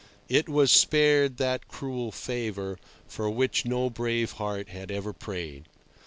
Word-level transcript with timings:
It 0.29 0.49
was 0.49 0.71
spared 0.71 1.37
that 1.37 1.67
cruel 1.67 2.11
favour, 2.11 2.79
for 3.07 3.29
which 3.29 3.65
no 3.67 3.91
brave 3.91 4.31
heart 4.31 4.69
had 4.69 4.89
ever 4.89 5.13
prayed. 5.13 5.65